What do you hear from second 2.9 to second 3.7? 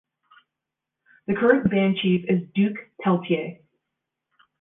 Peltier.